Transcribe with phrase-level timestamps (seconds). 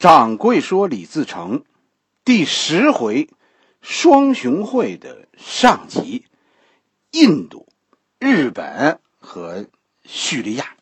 [0.00, 1.62] 掌柜说李自成
[2.24, 3.28] 第十回
[3.82, 6.24] 双雄会的上集：
[7.10, 7.68] 印度、
[8.18, 9.66] 日本和
[10.02, 10.74] 叙利亚。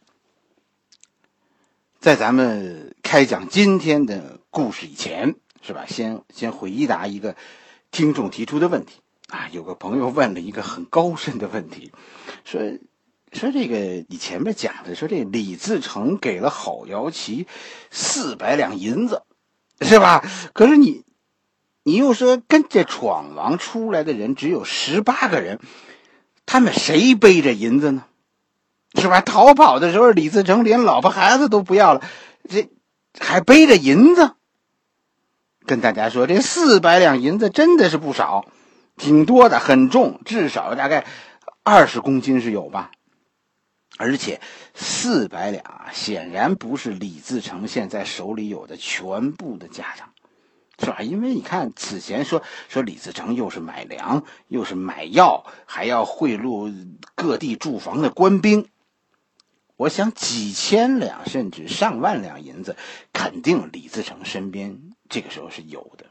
[1.99, 5.85] 在咱们开讲今天的故事以前，是吧？
[5.89, 7.35] 先先回答一个
[7.91, 9.01] 听众提出的问题
[9.31, 9.49] 啊。
[9.51, 11.91] 有个朋友问了一个很高深的问题，
[12.45, 12.61] 说
[13.33, 13.77] 说这个
[14.09, 17.47] 你前面讲的，说这李自成给了郝瑶琪
[17.91, 19.23] 四百两银子，
[19.81, 20.25] 是吧？
[20.53, 21.05] 可是你
[21.83, 25.61] 你又说跟着闯王出来的人只有十八个人，
[26.47, 28.05] 他们谁背着银子呢？
[28.95, 29.21] 是吧？
[29.21, 32.03] 逃跑的时候，李自成连老婆孩子都不要了，
[32.49, 32.69] 这
[33.19, 34.33] 还背着银子。
[35.67, 38.47] 跟大家说，这四百两银子真的是不少，
[38.97, 41.05] 挺多的，很重，至少大概
[41.63, 42.91] 二十公斤是有吧。
[43.99, 44.41] 而且
[44.75, 50.09] 四百两显然不是李自成现在手里有的全部的家当，
[50.79, 51.03] 是吧？
[51.03, 58.69] 因为你看此前说说李自成又是买粮，又是买药，还要贿赂各地驻防的官兵。
[59.77, 62.77] 我想几千两甚至上万两银子，
[63.13, 66.07] 肯定李自成身边这个时候是有的，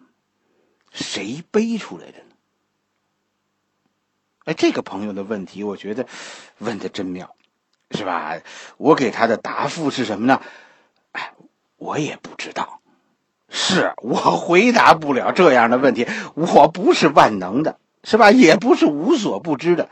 [0.91, 2.35] 谁背出来的呢？
[4.45, 6.07] 哎，这个朋友的问题，我觉得
[6.59, 7.35] 问的真妙，
[7.91, 8.37] 是吧？
[8.77, 10.41] 我给他的答复是什么呢？
[11.11, 11.33] 哎，
[11.77, 12.81] 我也不知道，
[13.49, 18.31] 是我回答不了这样的问题，我不是万能的，是吧？
[18.31, 19.89] 也不是无所不知的。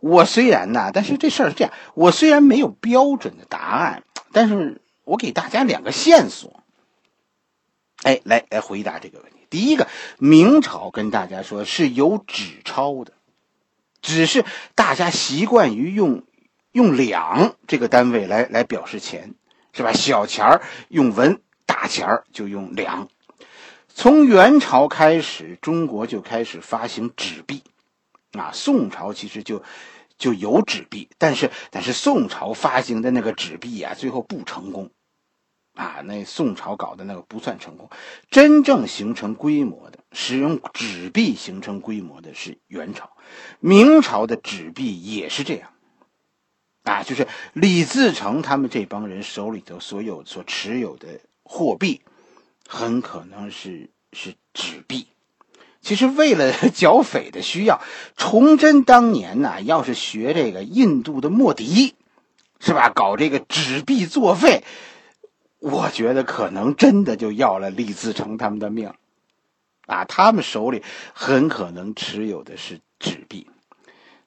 [0.00, 4.02] 我虽然呢，但是这事儿是这样，我虽然没有标准的答案，
[4.32, 6.62] 但是我给大家两个线索。
[8.02, 9.38] 哎，来来回答这个问题。
[9.48, 13.12] 第一个，明朝跟大家说是有纸钞的，
[14.02, 16.24] 只是大家习惯于用
[16.76, 19.34] 用两这个单位来来表示钱，
[19.72, 19.94] 是吧？
[19.94, 23.08] 小钱儿用文，大钱儿就用两。
[23.88, 27.62] 从元朝开始，中国就开始发行纸币。
[28.32, 29.62] 啊，宋朝其实就
[30.18, 34.90] 就有纸币，但是但是宋朝发行的那个纸币啊，最后不成功，
[35.72, 37.88] 啊，那宋朝搞的那个不算成功，
[38.30, 43.16] 真正形成规模的，使用纸币形成规模的是元朝，
[43.60, 45.70] 明朝的纸币也是这样，
[46.86, 52.00] 啊，就是李自成他们这帮人手里头所有所持有的货币，
[52.68, 55.08] 很可能是是纸币。
[55.82, 57.80] 其实为了 剿匪的需要，
[58.16, 61.96] 崇祯当年呢，要是学这个印度的莫迪，
[62.60, 62.88] 是吧？
[62.88, 64.62] 搞这个纸币作废，
[65.58, 68.92] 我觉得可能真的就要了李自成他们的命，
[69.86, 73.48] 啊，他们手里很可能持有的是纸币。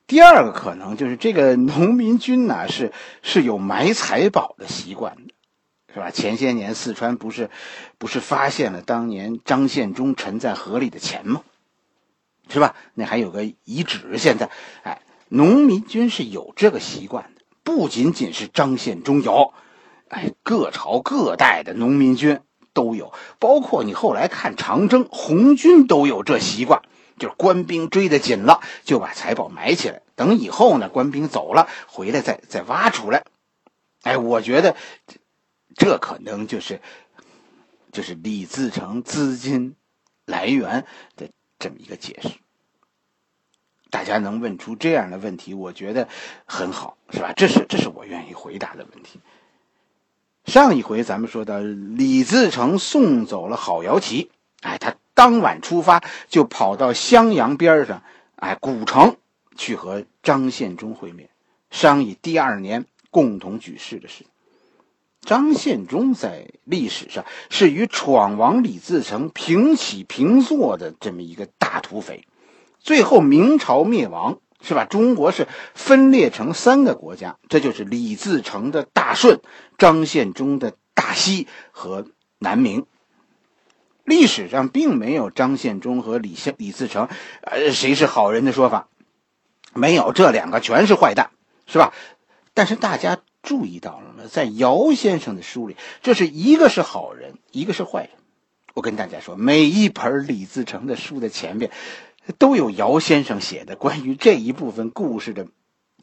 [0.10, 5.34] 第二个可能就是这个农民军呢， 是是有埋财宝的习惯的，
[5.94, 6.10] 是吧？
[6.10, 7.52] 前些年四川不是
[8.00, 11.44] 不是发现了当年张献忠沉在河里的钱吗？
[12.50, 12.74] 是吧？
[12.96, 14.18] 那还有个遗址。
[14.18, 14.50] 现在，
[14.82, 19.54] 哎，农民军是有这个习惯的，不仅仅是张献忠有，
[20.08, 22.40] 哎，各朝各代的农民军
[22.74, 26.82] 都有，包括你后来看长征，红军都有这习惯，
[27.20, 33.26] 就是官兵追得紧了，就把财宝埋起来，等以后呢，官兵走了回来再再挖出来。
[34.02, 34.76] 哎，我觉得
[35.76, 36.82] 这可能就是
[37.92, 39.76] 就是李自成资金
[40.26, 41.30] 来源的。
[41.62, 42.30] 这么一个解释，
[43.90, 46.08] 大家能问出这样的问题，我觉得
[46.46, 47.34] 很好，是吧？
[47.36, 49.20] 这是这是我愿意回答的问题。
[50.46, 54.32] 上一回咱们说到，李自成送走了郝瑶琪，
[54.62, 58.04] 哎，他当晚出发就跑到襄阳边上，
[58.38, 59.18] 哎，古城
[59.58, 61.30] 去和张献忠会面，
[61.70, 64.24] 商议第二年共同举事的事。
[65.20, 72.26] 张献忠在历史上是与闯王李自成平起平坐的这么一个大土匪，
[72.80, 74.86] 最后明朝灭亡是吧？
[74.86, 79.42] 中国是分裂成三个国家，这就是李自成的大顺，
[79.78, 82.06] 张献忠的大西和
[82.38, 82.86] 南明。
[84.10, 87.08] 历史上并没有张献忠和李献李自成，
[87.44, 88.90] 呃，谁是好人的说法，
[89.74, 91.30] 没有，这两个全是坏蛋，
[91.66, 91.94] 是吧？
[92.54, 93.22] 但是大家。
[93.42, 94.26] 注意到了吗？
[94.30, 98.10] 在姚先生的书里，这是一个是好人，一个是坏人。
[98.74, 101.72] 我跟大家说，每一本李自成的书的前面，
[102.38, 105.48] 都有姚先生写的关于这一部分故事的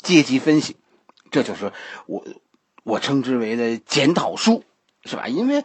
[0.03, 0.77] 阶级分析。
[1.31, 1.73] 这就是
[2.07, 2.25] 我
[2.85, 4.65] 我称之为的检讨书，
[5.05, 5.29] 是吧？
[5.29, 5.63] 因为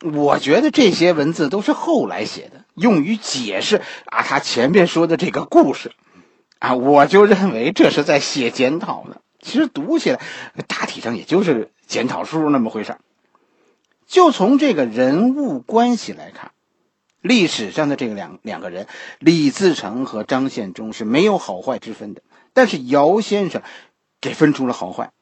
[0.00, 5.92] 我觉得这些文字都是后来写的，用于解释啊他前面说的这个故事
[6.58, 9.20] 啊，我就认为这是在写检讨呢。
[9.40, 10.20] 其实读起来，
[10.66, 12.96] 大体上也就是检讨书那么回事
[14.06, 16.52] 就从这个人物关系来看，
[17.20, 18.86] 历史上的这个两两个人，
[19.18, 22.22] 李自成和张献忠是没有好坏之分的。
[22.52, 23.62] 但是姚先生
[24.20, 25.12] 给分出了好坏，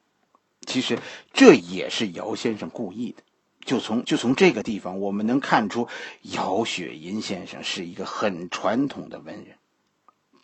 [0.65, 0.99] 其实
[1.33, 3.23] 这也是姚先生故意的。
[3.67, 5.89] 就从就从这个地方，我们能看出
[6.21, 9.57] 姚雪银先生是一个很传统的文人，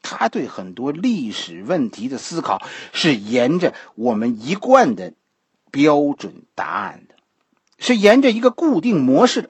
[0.02, 2.62] 他对很多历史问题的思考
[2.92, 5.14] 是沿着我们一贯的
[5.72, 7.16] 标准答案的，
[7.78, 9.50] 是沿着一个固定模式的。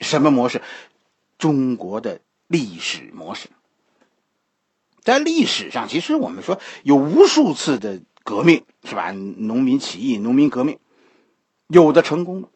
[0.00, 0.62] 什么模式？
[1.36, 3.50] 中国的历史模式。
[5.02, 9.12] 在历史上，其实我们说有无数次的革命，是吧？
[9.12, 10.78] 农民起义、农民革命。
[11.66, 12.48] 有的成功了，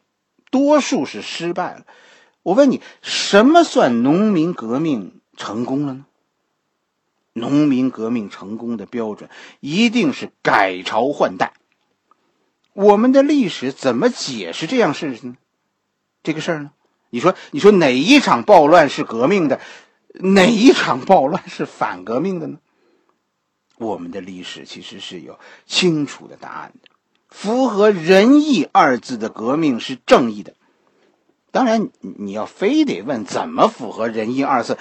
[0.51, 1.87] 多数是失败了。
[2.43, 6.07] 我问你，什么算农民革命成功了呢？
[7.33, 9.31] 农民革命成功的标准
[9.61, 11.53] 一定是改朝换代。
[12.73, 15.37] 我们的历史怎么解释这样事情呢？
[16.23, 16.73] 这个事儿呢？
[17.11, 19.61] 你说，你说哪一场暴乱是革命的？
[20.15, 22.59] 哪一场暴乱是反革命的呢？
[23.79, 26.90] 我们的历史其实是有清楚的答案的。
[27.31, 30.55] 符合仁义二字的革命是正义的，
[31.53, 34.77] 当然，你要非得问怎么符合仁义二字，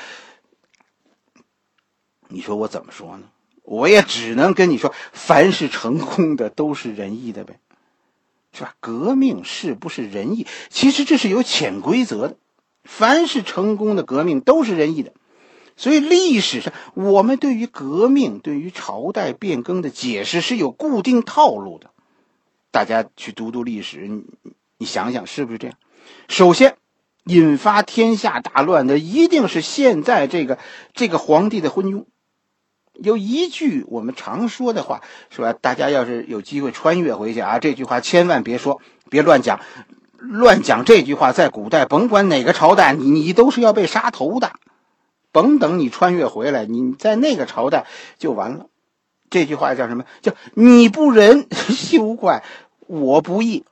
[2.27, 3.29] 你说我怎么说呢？
[3.63, 7.59] 我也只能跟你说，凡是成功的都是仁义的呗，
[8.51, 8.73] 是吧？
[8.79, 10.47] 革命是不是仁义？
[10.69, 12.37] 其实这是有潜规则的，
[12.83, 15.13] 凡是成功的革命都是仁义的，
[15.77, 21.91] 所以历史上我们对于革命、对于朝代变更的解释是有固定套路的。
[22.71, 24.23] 大家去读读历史，你
[24.77, 25.77] 你想想是不是这样？
[26.27, 26.77] 首先，
[27.25, 30.57] 引发天下大乱的一定是现在这个
[30.93, 32.05] 这个皇帝的昏庸。
[32.93, 35.53] 有一句我们常说的话，是吧？
[35.53, 39.61] 大家要是有机会穿越回去啊，这句话千万别说，别乱讲，
[40.17, 44.51] 乱讲这句话，在古代甭管哪个朝代，你你都是要被杀头的。
[45.31, 47.85] 甭等你穿越回来，你在那个朝代
[48.17, 48.65] 就完了。
[49.29, 50.05] 这句话叫什么？
[50.21, 52.43] 叫你不仁， 休怪
[52.87, 53.65] 我不义。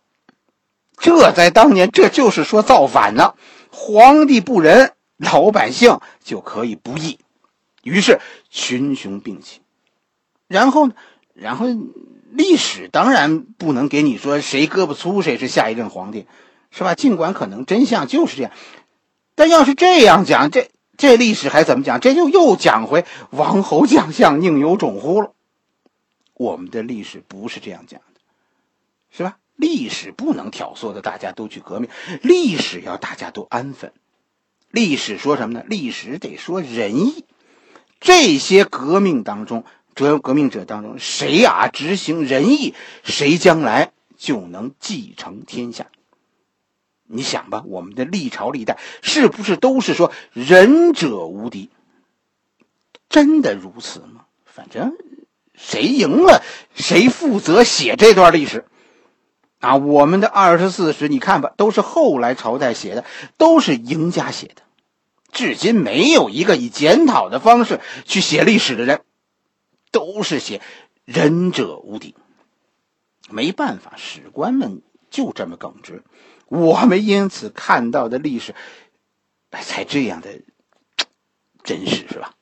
[0.99, 3.33] 这在当年，这就是说造反呢。
[3.69, 7.19] 皇帝不仁，老百姓就可以不义。
[7.83, 8.19] 于是
[8.49, 9.61] 群雄并起。
[10.47, 10.93] 然后呢？
[11.33, 11.67] 然后
[12.31, 16.25] 历史当然不能给你说谁胳膊粗谁是下一任皇帝，
[16.71, 16.95] 是吧？
[16.95, 18.51] 尽管可能真相就是这样，
[19.35, 21.99] 但要是这样讲，这这历史还怎么讲？
[21.99, 25.33] 这就又讲回王侯将相宁有种乎了。
[26.37, 28.21] 我们的历史不是这样讲的，
[29.09, 29.39] 是吧？
[29.55, 31.89] 历史不能挑唆的，大家都去革命。
[32.21, 33.91] 历史要大家都安分。
[34.69, 35.65] 历史说什么呢？
[35.67, 37.25] 历史得说仁义。
[37.99, 45.87] 这些革命当中，主要革命者当中，谁啊执行仁义，谁将来就能继承天下。
[47.07, 51.71] 你想吧，我们的历朝历代是不是都是说仁者无敌？
[53.09, 54.25] 真的如此吗？
[54.45, 54.95] 反正。
[55.57, 56.43] 谁赢了，
[56.75, 58.65] 谁负责写这段历史，
[59.59, 63.03] 啊，我们的二十四史，你看吧，都是后来朝代写的，
[63.37, 64.61] 都是赢家写的，
[65.31, 69.01] 至今没有一个以检讨的方式去写历史的人，
[69.91, 70.61] 都是写
[71.03, 72.15] 仁者无敌。
[73.29, 76.03] 没办法，史官们就这么耿直，
[76.47, 78.55] 我们因此看到的历史，
[79.51, 80.29] 才这样的
[81.63, 82.35] 真实，是吧？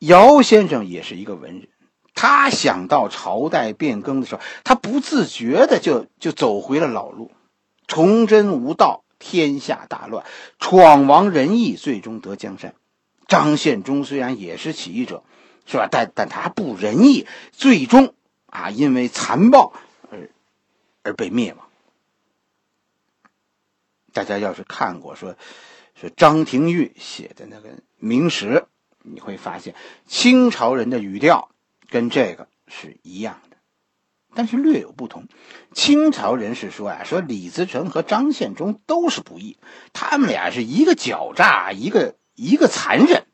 [0.00, 1.68] 姚先生也是一个文人，
[2.14, 7.30] 他想到朝代变更的时候，他不自觉的就就走回了老路，
[7.86, 10.24] 崇祯无道，天下大乱，
[10.58, 12.74] 闯王仁义，最终得江山。
[13.28, 15.22] 张献忠虽然也是起义者，
[15.66, 15.86] 是吧？
[15.90, 18.14] 但但他不仁义，最终
[18.46, 19.74] 啊，因为残暴
[20.10, 20.30] 而
[21.02, 21.68] 而被灭亡。
[24.14, 25.36] 大家要是看过说
[25.94, 28.46] 说张廷玉写的那个《明史》。
[29.02, 29.74] 你会发现，
[30.06, 31.50] 清朝人的语调
[31.88, 33.56] 跟这个是一样的，
[34.34, 35.26] 但是略有不同。
[35.72, 39.56] 清朝人是说啊，说李自成和张献忠都是不义，
[39.92, 43.24] 他们俩是一个狡诈，一个一个残忍，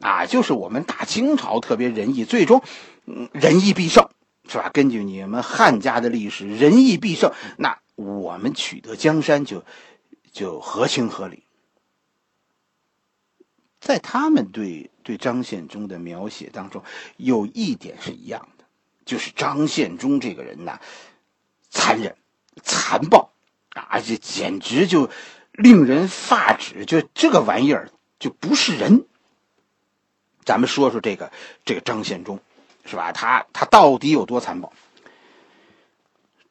[0.00, 2.62] 啊，就是我们大清朝特别仁义，最终
[3.32, 4.08] 仁义必胜，
[4.48, 4.70] 是吧？
[4.72, 9.64] 根据你们汉家的历史，仁义必胜，那我们取得江山就
[10.32, 11.41] 就合情合理。
[13.82, 16.84] 在他们对对张献忠的描写当中，
[17.16, 18.64] 有一点是一样的，
[19.04, 20.78] 就是张献忠这个人呐，
[21.68, 22.16] 残忍、
[22.62, 23.32] 残暴，
[23.70, 25.10] 啊，这简直就
[25.50, 29.04] 令人发指，就这个玩意儿就不是人。
[30.44, 31.32] 咱们说说这个
[31.64, 32.38] 这个张献忠，
[32.84, 33.10] 是吧？
[33.10, 34.72] 他他到底有多残暴？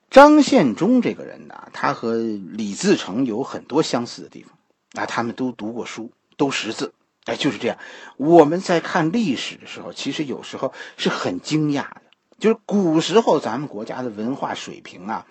[0.09, 4.57] 张献忠这个人呢，他和李自成有很多相似的地方
[5.01, 6.93] 啊，他们都读过书，都识字，
[7.25, 7.77] 哎，就是这样。
[8.17, 12.01] 我们在看历史的时候，其实有时候是很惊讶的，
[12.39, 15.25] 就是古时候咱们国家的文化水平啊，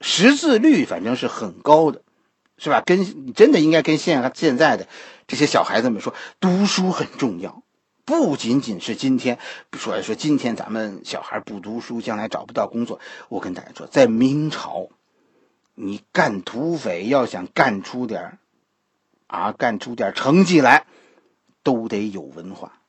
[0.00, 2.02] 识字率反正是很高的，
[2.58, 2.82] 是吧？
[2.84, 4.86] 跟真的应该跟现现在的
[5.26, 7.62] 这些小孩子们说，读书很重要。
[8.04, 9.36] 不仅仅是今天，
[9.68, 13.00] 比如说说今天咱们小孩不读书，将来找不到工作。
[13.28, 14.90] 我跟大家说，在明朝，
[15.74, 18.38] 你干土匪要想干出点
[19.26, 20.86] 啊，干出点成绩来，
[21.62, 22.80] 都得有文化。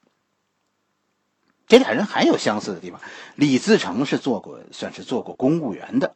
[1.67, 3.01] 这俩人还有相似的地方。
[3.35, 6.15] 李自成是做过，算是做过公务员的，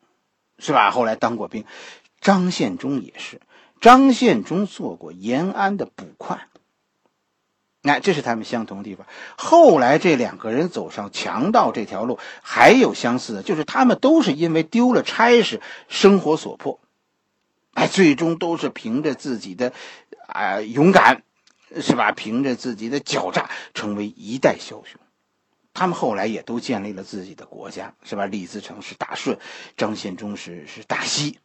[0.59, 0.91] 是吧？
[0.91, 1.65] 后来当过兵。
[2.21, 3.41] 张献忠也是，
[3.79, 6.47] 张献忠做过延安的捕快。
[7.81, 9.07] 那这是他们相同的地方。
[9.35, 16.79] 后来这两个人走上强盗这条路，还有相似的，就是他们都是因为丢了差事，生活所迫，
[17.73, 19.73] 哎，最终都是凭着自己的
[20.31, 21.23] 啊勇敢，
[21.81, 22.11] 是吧？
[22.11, 24.99] 凭着自己的狡诈，成为一代枭雄。
[25.73, 28.25] 他们后来也都建立了自己的国家，是吧？
[28.25, 29.39] 李自成是大顺，
[29.77, 31.39] 张献忠是是大西。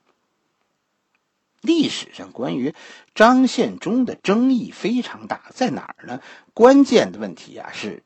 [1.60, 2.74] 历史上关于
[3.14, 6.20] 张献忠的争议非常大，在哪儿呢？
[6.54, 8.02] 关键的问题啊，是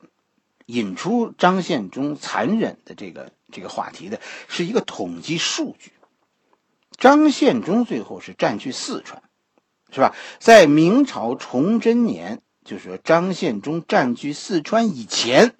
[0.67, 5.93] 引出张献忠残忍的这个这个话题的，是一个统计数据。
[6.97, 9.23] 张献忠最后是占据四川，
[9.93, 10.15] 是吧？
[10.39, 15.55] 在明朝崇祯年，就是说张献忠占据四川以前，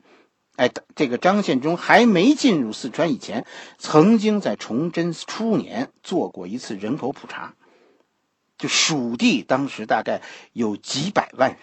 [0.57, 3.47] 哎，这个张献忠还没进入四川以前，
[3.79, 7.55] 曾经在崇祯初年做过一次人口普查。
[8.59, 10.21] 就蜀地当时大概
[10.53, 11.59] 有几百万人，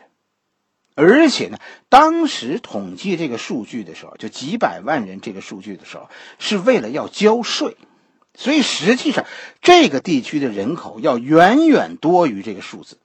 [0.96, 1.60] 而且呢，
[1.90, 6.10] 当时统计这个数据的时候，就几百万人这个数据的时候，
[6.40, 7.78] 是为了要交税，
[8.40, 9.26] 所以实际上
[9.62, 13.00] 这个地区的人口要远远多于这个数字，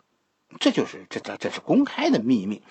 [0.61, 2.63] 这就是这这这是公开的秘密，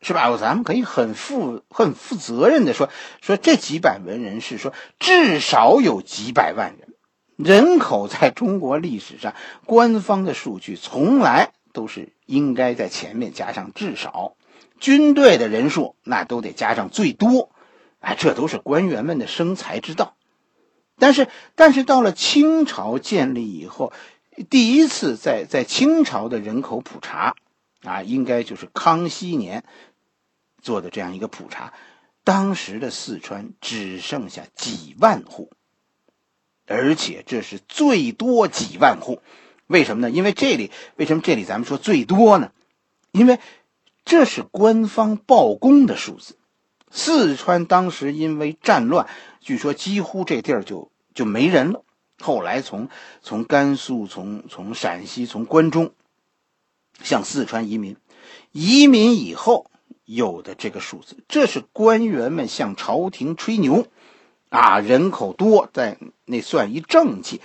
[0.00, 0.34] 是吧？
[0.36, 2.88] 咱们可以很负很负责任的说，
[3.20, 6.94] 说这几百文人是说至少有几百万人。
[7.36, 9.34] 人口在中国历史上，
[9.66, 14.36] 官方的数据从来都是应该在前面加上至少，
[14.78, 17.50] 军队的人数那都得加上最多，
[17.98, 20.14] 哎，这都是官员们的生财之道。
[20.98, 23.92] 但是，但是到了清朝建立以后，
[24.48, 27.34] 第一次在在清朝的人口普查，
[27.82, 29.64] 啊，应该就是康熙年
[30.62, 31.72] 做的这样一个普查，
[32.22, 35.50] 当时的四川只剩下几万户。
[36.66, 39.20] 而且这是最多几万户，
[39.66, 40.10] 为什么呢？
[40.10, 42.52] 因为这里为什么这里咱们说最多呢？
[43.12, 43.38] 因为
[44.06, 46.38] 这是官方报公的数字。
[46.96, 49.08] 四川当时因为战乱，
[49.40, 51.82] 据说几乎这地儿就就没人了。
[52.20, 52.88] 后来从
[53.20, 55.92] 从甘肃、从从陕西、从关中
[57.02, 57.96] 向四川移民，
[58.52, 59.70] 移民以后
[60.04, 63.88] 有的这个数字，这是官员们向朝廷吹牛。
[64.50, 67.40] 啊，人口多，在那算一政绩。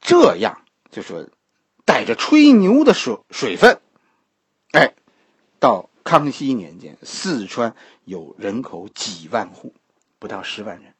[0.00, 1.28] 这样就说，
[1.84, 3.80] 带着吹牛的水水分，
[4.72, 4.94] 哎，
[5.60, 9.72] 到康熙年间，四川有人口几万户，
[10.18, 10.92] 不到十万人。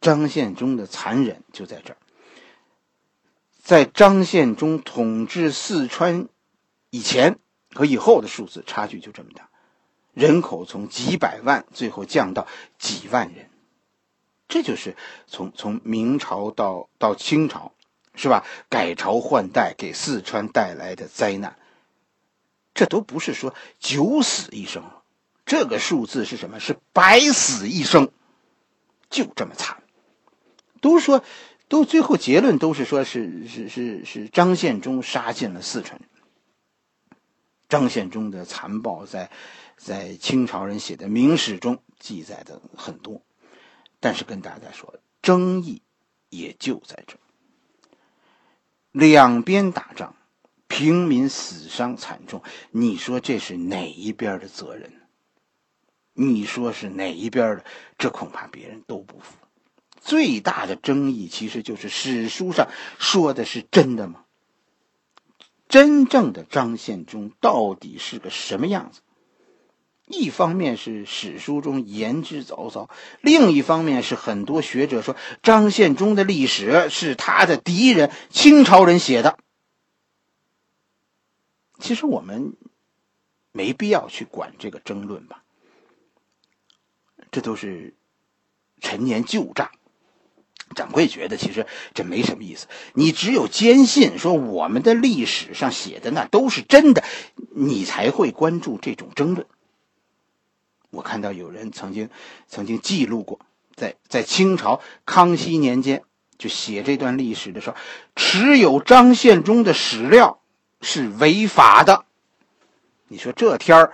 [0.00, 1.96] 张献忠的残忍就在这儿，
[3.62, 6.28] 在张献忠统治四川
[6.90, 7.38] 以前
[7.72, 9.48] 和以后的数字差距就这么大。
[10.12, 12.48] 人口从几百万最后降到
[12.80, 13.48] 几万人，
[14.48, 14.96] 这就是
[15.28, 17.70] 从从明朝到到清朝，
[18.16, 18.44] 是吧？
[18.68, 21.56] 改朝换代给四川带来的灾难。
[22.76, 24.84] 这都不是说九死一生，
[25.44, 26.60] 这个数字是什么？
[26.60, 28.12] 是百死一生，
[29.10, 29.82] 就这么惨。
[30.80, 31.24] 都说，
[31.66, 36.08] 都最后结论都是说是是是是张献忠杀尽了四川人。
[37.68, 39.28] 张献忠的残暴在。
[39.78, 43.20] 在清朝人写的明史中记载的很多，
[44.00, 45.82] 但是跟大家说，争议
[46.30, 47.18] 也就在这
[48.90, 50.16] 两边打仗，
[50.68, 54.92] 平民死伤惨重，你说这是哪一边的责任？
[56.12, 57.64] 你说是哪一边的？
[57.98, 59.36] 这恐怕别人都不服。
[60.00, 62.68] 最大的争议其实就是史书上
[62.98, 64.24] 说的是真的吗？
[65.68, 69.00] 真正的张献忠到底是个什么样子？
[70.06, 72.88] 一方面是史书中言之凿凿，
[73.20, 79.38] 另一方面是很多学者说张献忠的历史是他的敌人清朝人写的。
[81.78, 82.54] 其实我们
[83.52, 85.42] 没必要去管这个争论吧，
[87.30, 87.94] 这都是
[88.80, 89.70] 陈年旧账。
[90.74, 91.64] 掌柜觉得其实
[91.94, 97.04] 这没什么意思，你只有坚信说我们的历史上写的那都是真的，
[97.54, 99.46] 你才会关注这种争论。
[100.90, 102.10] 我看到有人曾经
[102.48, 103.38] 曾经记录过，
[103.76, 106.02] 在在清朝康熙年间
[106.36, 107.76] 就写这段历史的时候，
[108.16, 110.40] 持有张献忠的史料
[110.80, 112.04] 是违法的。
[113.08, 113.92] 你说这天儿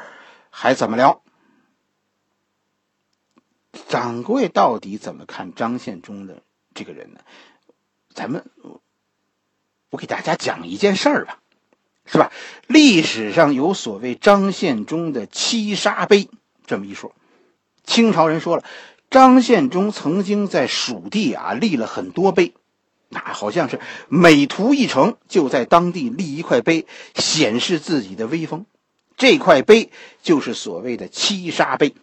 [0.51, 1.23] 还怎么聊？
[3.89, 6.43] 掌柜到底怎么看张献忠的？
[6.75, 7.21] 这个人呢，
[8.15, 8.51] 咱们
[9.91, 11.39] 我给大家讲一件事儿吧，
[12.07, 12.33] 是吧？
[12.67, 16.31] 历史上有所谓张献忠的七杀碑
[16.67, 17.15] 这么一说。
[17.85, 18.65] 清朝人说了，
[19.11, 22.55] 张献忠曾经在蜀地啊立了很多碑，
[23.13, 23.79] 那好像是
[24.09, 28.67] 每图一成就在当地立一块碑，显示自己的威风。
[29.17, 29.91] 这块碑
[30.23, 31.95] 就是所谓的七杀碑。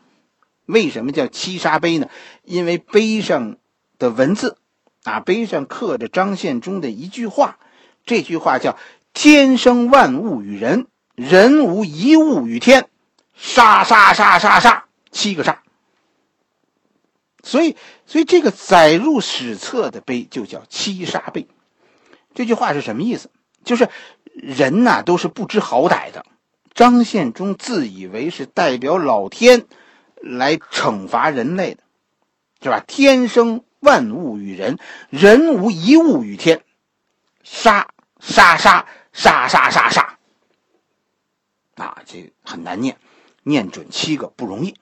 [0.65, 2.07] 为什么叫七杀碑呢？
[2.45, 3.57] 因为碑上。
[3.99, 4.55] 的文字，
[5.03, 7.59] 啊，碑上刻着张献忠的一句话，
[8.05, 8.77] 这句话叫
[9.13, 12.87] “天生万物与人，人无一物与天”，
[13.35, 15.61] 杀杀杀杀杀，七个杀。
[17.43, 21.47] 所以，所以这个载入史册的碑就叫七杀碑。
[22.33, 23.29] 这句话是什么意思？
[23.63, 23.89] 就是
[24.33, 26.25] 人呐都是不知好歹的，
[26.73, 29.65] 张献忠自以为是代表老天
[30.15, 31.83] 来惩罚人类的，
[32.61, 32.83] 是吧？
[32.87, 33.63] 天生。
[33.81, 34.77] 万物与人，
[35.09, 36.65] 人无一物与天。
[37.43, 37.87] 杀
[38.19, 40.19] 杀杀杀杀杀杀！
[41.75, 42.97] 啊，这很难念，
[43.43, 44.75] 念准七个不容易。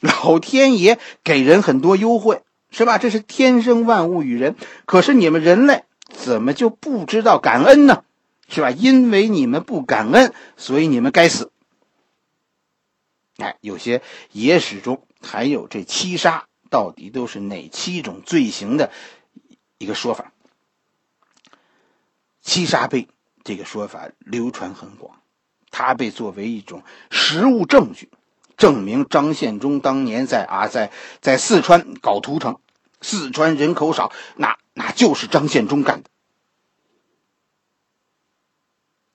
[0.00, 2.98] 老天爷给人很多优惠，是吧？
[2.98, 4.56] 这是天生万物与人。
[4.86, 8.04] 可是你们人类怎么就不知道感恩呢？
[8.48, 8.70] 是吧？
[8.70, 11.52] 因为你们不感恩，所以你们该死。
[13.36, 14.02] 哎，有些
[14.32, 16.46] 野史中还有这七杀。
[16.68, 18.92] 到底都是哪七种罪行的
[19.76, 20.32] 一个说法？
[22.42, 23.08] 七杀碑
[23.42, 25.20] 这个说法流传很广，
[25.72, 28.08] 它被作为一种实物证据，
[28.60, 32.60] 证明张献忠当年在啊在在四川搞屠城，
[33.00, 36.10] 四川人口少，那那就是张献忠干的。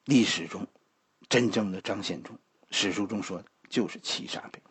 [0.04, 0.68] 历史中
[1.30, 2.38] 真正的张献忠，
[2.72, 4.62] 史书中说的就是七杀碑。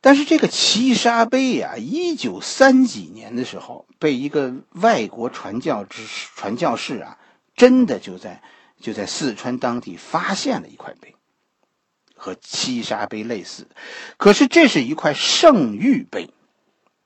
[0.00, 7.18] 但是这个七杀碑呀，一九三几年的时候，被一个外国传教之传教士啊，
[7.54, 8.42] 真的就在
[8.80, 11.14] 就在四川当地发现了一块碑，
[12.22, 13.66] 和七杀碑类似。
[14.16, 16.30] 可是这是一块圣谕碑，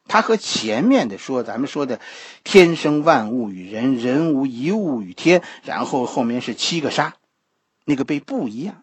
[0.07, 2.01] 它和前面的说咱们说的
[2.45, 7.15] “天生万物与人，人无一物与天”，然后后面是七个杀，
[7.87, 8.83] 那个碑不一样，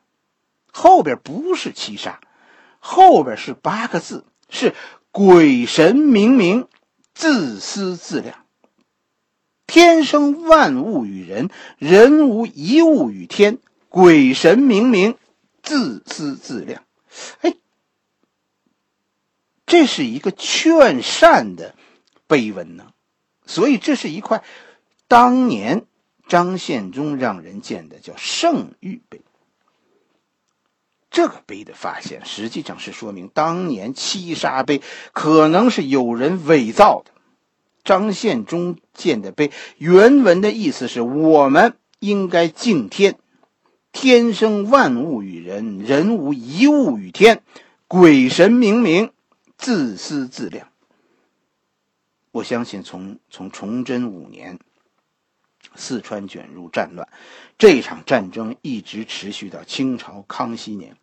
[0.72, 2.20] 后边不是七杀。
[2.80, 4.74] 后边是八个字，是
[5.12, 6.68] 鬼神明明，
[7.14, 8.40] 自私自量。
[9.68, 13.60] 天生万物与人，人无一物与天。
[13.88, 15.16] 鬼神明明，
[15.64, 16.84] 自私自量。
[17.42, 17.56] 哎，
[19.66, 21.74] 这是一个劝善的
[22.28, 22.94] 碑文呢，
[23.48, 24.44] 所以这是一块
[25.08, 25.86] 当年
[26.28, 29.22] 张献忠让人建的叫圣谕碑。
[31.10, 37.12] 这个碑的发现，实际上是说明当年七杀碑可能是有人伪造的。
[37.84, 43.20] 张献忠建的碑原文的意思是我们应该敬天，
[43.94, 47.42] 天生万物与人，人无一物与天，
[47.88, 49.14] 鬼神明明，
[49.56, 50.68] 自私自量。
[52.32, 54.60] 我相信，从从崇祯五年，
[55.76, 57.08] 四川卷入战乱，
[57.60, 60.98] 这场战争一直持续到清朝康熙年。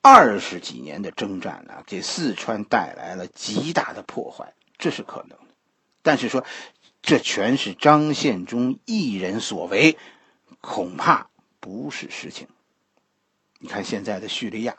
[0.00, 5.54] 二十几年的征战呢，给四川带来了极大的破坏，这是可能的。
[6.02, 6.44] 但是说，
[7.02, 9.98] 这全是张献忠一人所为，
[10.60, 11.28] 恐怕
[11.62, 12.48] 不是实情。
[13.60, 14.76] 你看现在的叙利亚，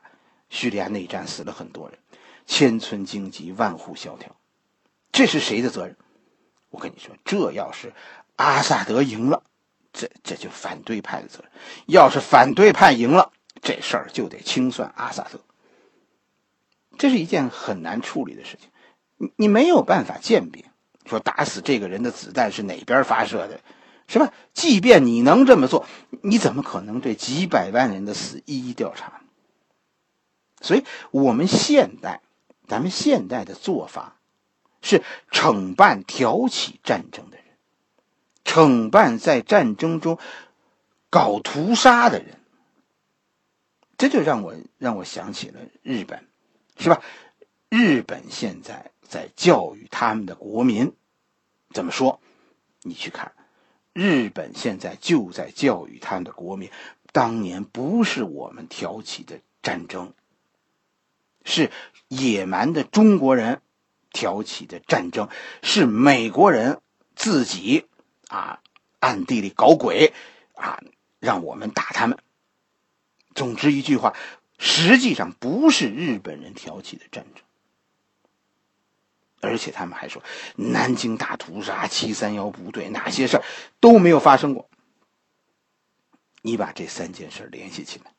[0.50, 1.98] 叙利亚内战死了很多人，
[2.46, 4.36] 千村荆棘，万户萧条，
[5.14, 5.96] 这是谁的责任？
[6.70, 7.94] 我跟你说，这要是
[8.36, 9.44] 阿萨德赢了，
[9.94, 11.50] 这这就反对派的责任；
[11.86, 15.40] 要是反对派赢了，这事儿就得清算阿萨德，
[16.98, 18.70] 这是一件很难处理的事情，
[19.16, 20.66] 你你没有办法鉴别，
[21.06, 23.62] 说打死这个人的子弹是哪边发射的，
[24.08, 24.32] 是吧？
[24.54, 25.86] 即便你能这么做，
[26.22, 29.22] 你怎么可能对几百万人的死一一调查？
[30.62, 32.22] 所以，我们现代，
[32.68, 34.18] 咱们现代的做法，
[34.82, 37.46] 是惩办挑起战争的人，
[38.46, 40.20] 惩办在战争中
[41.10, 42.40] 搞屠杀的人。
[43.98, 46.28] 这就让我让我想起了日本，
[46.78, 47.02] 是吧？
[47.70, 50.94] 日本现在在教育他们的国民，
[51.72, 52.20] 怎么说？
[52.82, 53.32] 你去看，
[53.94, 56.72] 日本现在就在教育他们的国民，
[57.12, 60.14] 当年不是我们挑起的战争，
[61.46, 61.72] 是
[62.08, 63.62] 野蛮的中国人
[64.12, 65.30] 挑起的战争，
[65.62, 66.82] 是美国人
[67.16, 67.86] 自己
[68.28, 68.62] 啊
[69.00, 70.12] 暗地里搞鬼
[70.56, 70.82] 啊，
[71.20, 72.18] 让我们打他们。
[73.36, 74.16] 总之一句话，
[74.58, 77.44] 实际上不是日本人挑起的战争。
[79.44, 80.24] 而且他们还说，
[80.56, 83.44] 南京大屠杀、七三幺部队哪些事儿
[83.80, 84.70] 都没有发生过。
[86.42, 88.12] 你把这三件事联系起来，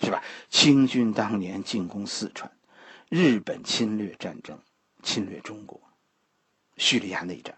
[0.00, 0.22] 是吧？
[0.48, 2.52] 清军当年进攻四川，
[3.08, 4.58] 日本侵略战争
[5.02, 5.80] 侵略中国，
[6.76, 7.56] 叙利亚内战。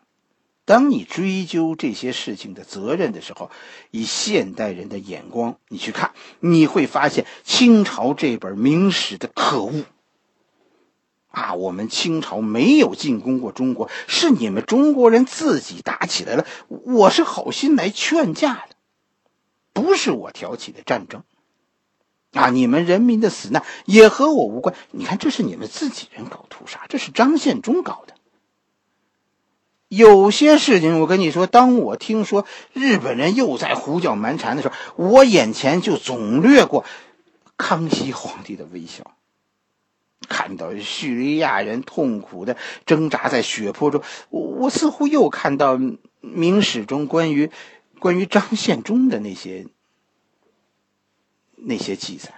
[0.64, 3.50] 当你追究这些事情的责任的时候，
[3.90, 9.84] 以现代人的眼光，你去看，你会发现清朝这本明史的可恶。
[11.30, 16.44] 啊，我们清朝没有进攻过中国，是你们中国人自己打起来了。
[16.68, 18.76] 我是好心来劝架的，
[19.72, 21.22] 不是我挑起的战争。
[22.32, 24.74] 啊，你们人民的死难也和我无关。
[24.90, 28.14] 你看，这是你们自己人搞屠杀，这是张献忠搞的。
[29.88, 36.84] 有些事情，我跟你说，当我听说日本人又在胡搅蛮缠的时候，我眼前就总掠过
[37.56, 39.12] 康熙皇帝的微笑。
[40.28, 42.56] 看到叙利亚人痛苦的
[42.87, 45.78] 挣扎在血泊中，我我似乎又看到
[46.20, 47.50] 明史中关于
[47.98, 49.66] 关于张献忠的那些
[51.56, 52.35] 那些记载。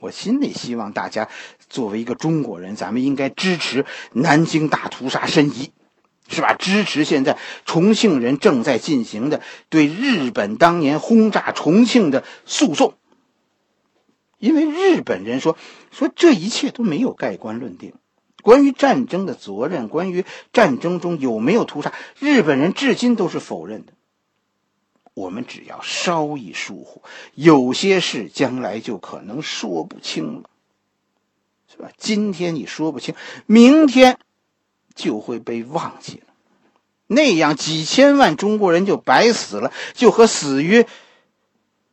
[0.00, 1.28] 我心里希望大家
[1.68, 5.70] 作为一个中国人，咱们应该支持南京大屠杀申遗，
[6.26, 6.54] 是吧？
[6.54, 12.94] 支持现在重庆人正在进行的对日本当年轰炸重庆的诉讼。
[14.42, 15.56] 因为日本人说
[15.92, 17.94] 说这一切都没有盖棺论定，
[18.42, 23.92] 关于战争的责任，关于战争中有没有屠杀，日本人至今都是否认的。
[25.14, 27.04] 我们只要稍一疏忽，
[27.36, 30.50] 有些事将来就可能说不清了，
[31.70, 31.92] 是吧？
[31.96, 33.14] 今天你说不清，
[33.46, 34.18] 明天
[34.92, 36.34] 就会被忘记了，
[37.06, 40.84] 那样几千万中国人就白死了，就和死于。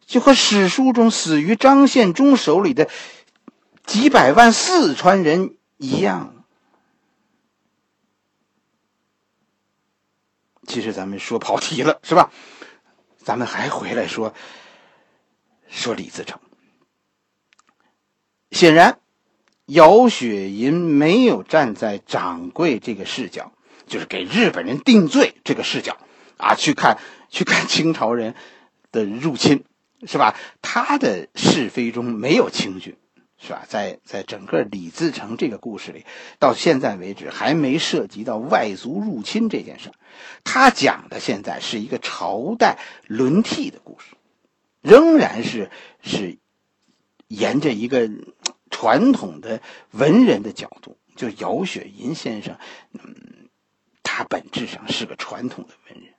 [0.10, 2.90] 就和史书中死于张献忠手里的
[3.86, 6.44] 几百万四川人一样。
[10.66, 12.32] 其实咱们说跑题了，是吧？
[13.20, 14.34] 咱们还回来说
[15.68, 16.40] 说李自成。
[18.50, 19.00] 显然，
[19.68, 23.52] 姚雪银没有站在掌柜这个视角，
[23.86, 25.98] 就是给日本人定罪这个视角
[26.38, 26.98] 啊，去看
[27.30, 28.34] 去看清朝人
[28.92, 29.64] 的入侵。
[30.08, 30.36] 是吧？
[30.62, 32.96] 他的是非中没有清军，
[33.38, 33.66] 是吧？
[33.68, 36.06] 在在整个李自成这个故事里，
[36.40, 39.92] 到现在为止还没涉及到外族入侵这件事
[40.44, 44.16] 他讲的现在是一个朝代轮替的故事，
[44.82, 45.70] 仍然是
[46.02, 46.38] 是
[47.28, 48.10] 沿着一个
[48.70, 52.58] 传统的文人的角度，就姚雪银先生，
[52.94, 53.50] 嗯，
[54.04, 56.14] 他本质上是个传统的文人。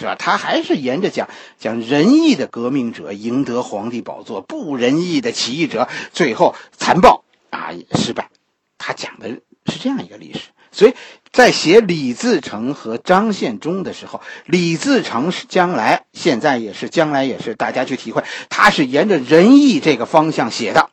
[0.00, 0.16] 是吧？
[0.18, 8.30] 他还是沿着讲讲仁义的革命者赢得皇帝宝座，不仁义的起义者最后残暴啊失败。
[8.78, 9.28] 他讲的
[9.66, 10.40] 是这样一个历史。
[10.72, 10.94] 所以
[11.32, 20.88] 在写李自成和张献忠的时候，李自成是将来，现在也是将来也是，大家去体会，他是沿着仁义这个方向写的，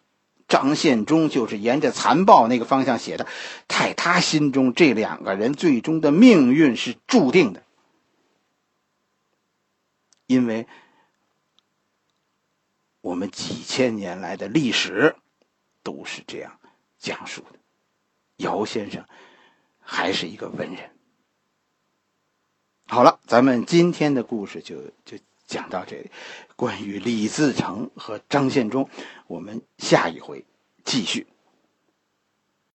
[0.50, 3.26] 张献忠就是沿着残暴那个方向写的。
[3.70, 7.62] 在他心中，这两个人最终的命运是注定的。
[10.28, 10.68] 因为
[13.02, 15.16] 我们几千年来的历史
[15.82, 16.60] 都是这样
[17.00, 17.60] 讲述的，
[18.38, 19.06] 姚先生
[19.80, 20.92] 还是一个文人。
[22.88, 26.12] 好了，咱们今天的故事就就讲到这里。
[26.56, 28.90] 关于李自成和张献忠，
[29.28, 30.46] 我们下一回
[30.84, 31.28] 继续。